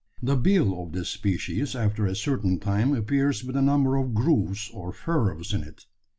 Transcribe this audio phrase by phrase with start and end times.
[0.19, 4.67] The bill of this species after a certain time appears with a number of grooves
[4.73, 5.85] or furrows in it.